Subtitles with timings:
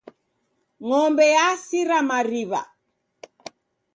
[0.85, 2.61] Ng'ombe yasira mariw'a.